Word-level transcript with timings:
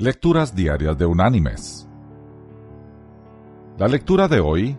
Lecturas 0.00 0.54
Diarias 0.54 0.96
de 0.96 1.06
Unánimes. 1.06 1.88
La 3.78 3.88
lectura 3.88 4.28
de 4.28 4.38
hoy 4.38 4.78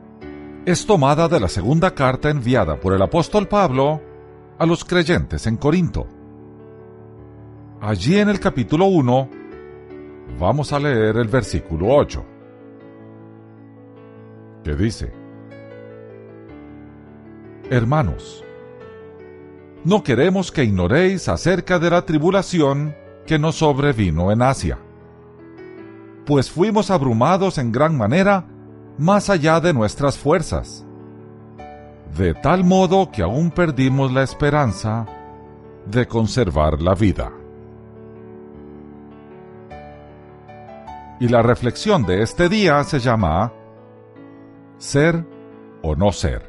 es 0.66 0.86
tomada 0.86 1.28
de 1.28 1.42
la 1.42 1.50
segunda 1.50 1.94
carta 1.94 2.30
enviada 2.30 2.80
por 2.80 2.94
el 2.94 3.02
apóstol 3.02 3.46
Pablo 3.46 4.02
a 4.58 4.66
los 4.66 4.86
creyentes 4.86 5.46
en 5.46 5.58
Corinto. 5.58 6.08
Allí 7.82 8.18
en 8.18 8.30
el 8.30 8.40
capítulo 8.40 8.86
1 8.86 9.30
vamos 10.40 10.72
a 10.72 10.80
leer 10.80 11.18
el 11.18 11.28
versículo 11.28 11.88
8, 11.90 12.26
que 14.64 14.74
dice, 14.74 15.12
Hermanos, 17.70 18.46
no 19.84 20.02
queremos 20.02 20.50
que 20.54 20.64
ignoréis 20.64 21.28
acerca 21.28 21.78
de 21.78 21.90
la 21.90 22.06
tribulación 22.06 22.96
que 23.26 23.38
nos 23.38 23.56
sobrevino 23.56 24.32
en 24.32 24.44
Asia 24.44 24.80
pues 26.30 26.52
fuimos 26.52 26.92
abrumados 26.92 27.58
en 27.58 27.72
gran 27.72 27.98
manera 27.98 28.46
más 29.00 29.32
allá 29.32 29.60
de 29.60 29.74
nuestras 29.74 30.16
fuerzas, 30.16 30.86
de 32.16 32.36
tal 32.36 32.64
modo 32.64 33.10
que 33.10 33.24
aún 33.24 33.50
perdimos 33.50 34.12
la 34.12 34.22
esperanza 34.22 35.08
de 35.88 36.08
conservar 36.08 36.84
la 36.84 36.94
vida. 36.94 37.32
Y 41.20 41.30
la 41.30 41.42
reflexión 41.42 42.06
de 42.06 42.22
este 42.22 42.48
día 42.48 42.84
se 42.84 43.00
llama 43.00 43.52
Ser 44.78 45.26
o 45.82 45.96
no 45.96 46.12
ser. 46.12 46.48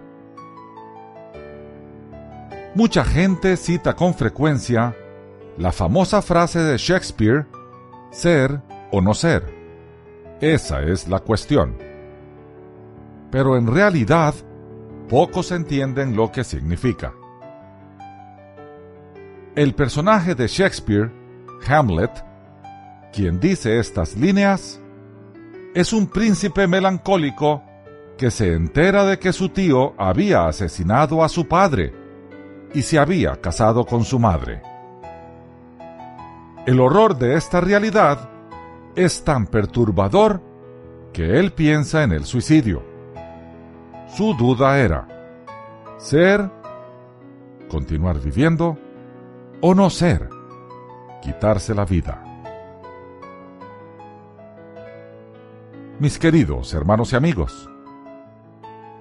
Mucha 2.75 3.03
gente 3.03 3.57
cita 3.57 3.97
con 3.97 4.13
frecuencia 4.13 4.95
la 5.57 5.73
famosa 5.73 6.21
frase 6.21 6.59
de 6.59 6.77
Shakespeare, 6.77 7.47
ser 8.11 8.61
o 8.93 9.01
no 9.01 9.15
ser 9.15 9.60
esa 10.41 10.83
es 10.83 11.09
la 11.09 11.21
cuestión. 11.21 11.77
Pero 13.31 13.57
en 13.57 13.67
realidad, 13.67 14.35
pocos 15.09 15.53
entienden 15.53 16.17
lo 16.17 16.33
que 16.33 16.45
significa. 16.45 17.13
El 19.55 19.75
personaje 19.75 20.35
de 20.35 20.47
Shakespeare, 20.47 21.11
Hamlet, 21.69 22.25
quien 23.13 23.39
dice 23.41 23.79
estas 23.79 24.17
líneas, 24.17 24.81
es 25.75 25.93
un 25.93 26.07
príncipe 26.07 26.67
melancólico 26.67 27.63
que 28.17 28.31
se 28.31 28.55
entera 28.55 29.05
de 29.05 29.19
que 29.19 29.33
su 29.33 29.49
tío 29.49 29.95
había 29.99 30.47
asesinado 30.47 31.23
a 31.23 31.29
su 31.29 31.49
padre 31.49 31.93
y 32.75 32.83
se 32.83 32.99
había 32.99 33.41
casado 33.41 33.85
con 33.85 34.05
su 34.05 34.19
madre. 34.19 34.63
El 36.67 36.81
horror 36.81 37.19
de 37.19 37.37
esta 37.37 37.61
realidad 37.61 38.29
es 38.95 39.25
tan 39.25 39.47
perturbador 39.47 40.43
que 41.13 41.39
él 41.39 41.53
piensa 41.53 42.03
en 42.03 42.13
el 42.13 42.25
suicidio. 42.25 42.83
Su 44.09 44.35
duda 44.35 44.79
era, 44.79 45.07
ser, 45.99 46.51
continuar 47.69 48.21
viviendo, 48.21 48.79
o 49.61 49.75
no 49.75 49.91
ser, 49.91 50.29
quitarse 51.23 51.75
la 51.75 51.85
vida. 51.85 52.25
Mis 55.99 56.19
queridos 56.19 56.73
hermanos 56.73 57.13
y 57.13 57.17
amigos, 57.17 57.69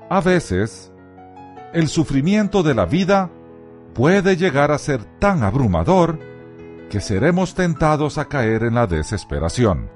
a 0.09 0.21
veces 0.21 0.91
el 1.73 1.87
sufrimiento 1.87 2.61
de 2.61 2.75
la 2.75 2.85
vida 2.85 3.29
puede 3.93 4.35
llegar 4.35 4.71
a 4.71 4.77
ser 4.77 5.03
tan 5.19 5.43
abrumador 5.43 6.19
que 6.89 6.99
seremos 6.99 7.53
tentados 7.53 8.17
a 8.17 8.25
caer 8.25 8.63
en 8.63 8.73
la 8.73 8.87
desesperación. 8.87 9.89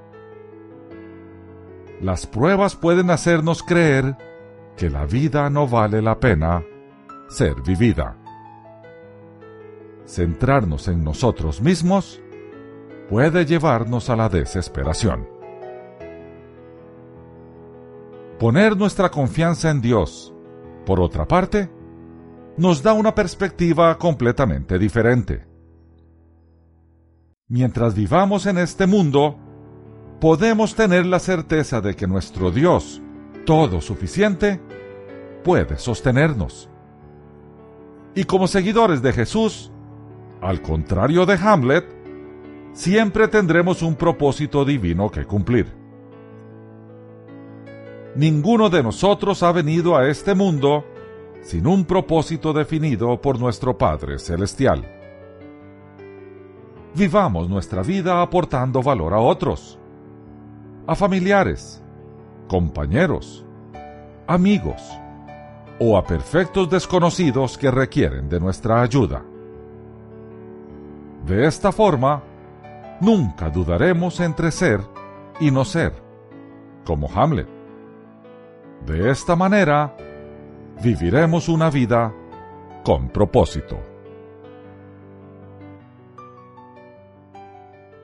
Las 2.00 2.26
pruebas 2.26 2.76
pueden 2.76 3.10
hacernos 3.10 3.62
creer 3.62 4.16
que 4.76 4.90
la 4.90 5.04
vida 5.04 5.50
no 5.50 5.66
vale 5.66 6.00
la 6.00 6.20
pena 6.20 6.64
ser 7.28 7.60
vivida. 7.62 8.16
Centrarnos 10.06 10.86
en 10.88 11.02
nosotros 11.02 11.60
mismos 11.60 12.20
puede 13.08 13.44
llevarnos 13.44 14.08
a 14.10 14.16
la 14.16 14.28
desesperación. 14.28 15.28
Poner 18.38 18.76
nuestra 18.76 19.10
confianza 19.10 19.70
en 19.70 19.80
Dios, 19.80 20.34
por 20.84 21.00
otra 21.00 21.26
parte, 21.26 21.70
nos 22.56 22.82
da 22.82 22.92
una 22.92 23.14
perspectiva 23.14 23.96
completamente 23.98 24.78
diferente 24.78 25.53
mientras 27.48 27.94
vivamos 27.94 28.46
en 28.46 28.58
este 28.58 28.86
mundo, 28.86 29.36
podemos 30.20 30.74
tener 30.74 31.06
la 31.06 31.18
certeza 31.18 31.80
de 31.80 31.94
que 31.94 32.06
nuestro 32.06 32.50
Dios, 32.50 33.02
todo 33.44 33.80
suficiente, 33.80 34.60
puede 35.42 35.76
sostenernos. 35.78 36.70
Y 38.14 38.24
como 38.24 38.46
seguidores 38.46 39.02
de 39.02 39.12
Jesús, 39.12 39.70
al 40.40 40.62
contrario 40.62 41.26
de 41.26 41.34
Hamlet, 41.34 41.84
siempre 42.72 43.28
tendremos 43.28 43.82
un 43.82 43.96
propósito 43.96 44.64
divino 44.64 45.10
que 45.10 45.24
cumplir. 45.24 45.66
Ninguno 48.16 48.70
de 48.70 48.82
nosotros 48.82 49.42
ha 49.42 49.50
venido 49.52 49.96
a 49.96 50.08
este 50.08 50.34
mundo 50.34 50.84
sin 51.42 51.66
un 51.66 51.84
propósito 51.84 52.52
definido 52.52 53.20
por 53.20 53.38
nuestro 53.38 53.76
Padre 53.76 54.18
Celestial 54.18 55.03
vivamos 56.94 57.48
nuestra 57.48 57.82
vida 57.82 58.22
aportando 58.22 58.82
valor 58.82 59.14
a 59.14 59.18
otros, 59.18 59.78
a 60.86 60.94
familiares, 60.94 61.82
compañeros, 62.48 63.44
amigos 64.26 64.82
o 65.78 65.96
a 65.96 66.04
perfectos 66.04 66.70
desconocidos 66.70 67.58
que 67.58 67.70
requieren 67.70 68.28
de 68.28 68.38
nuestra 68.38 68.80
ayuda. 68.80 69.22
De 71.26 71.46
esta 71.46 71.72
forma, 71.72 72.22
nunca 73.00 73.50
dudaremos 73.50 74.20
entre 74.20 74.50
ser 74.50 74.80
y 75.40 75.50
no 75.50 75.64
ser, 75.64 75.92
como 76.84 77.08
Hamlet. 77.12 77.48
De 78.86 79.10
esta 79.10 79.34
manera, 79.34 79.96
viviremos 80.82 81.48
una 81.48 81.70
vida 81.70 82.12
con 82.84 83.08
propósito. 83.08 83.93